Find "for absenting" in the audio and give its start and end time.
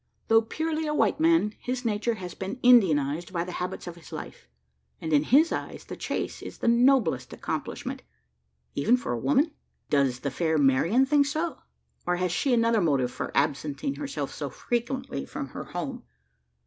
13.11-13.97